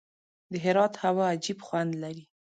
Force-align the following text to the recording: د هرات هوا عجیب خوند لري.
د 0.51 0.53
هرات 0.65 0.93
هوا 1.03 1.25
عجیب 1.33 1.59
خوند 1.67 1.91
لري. 2.03 2.23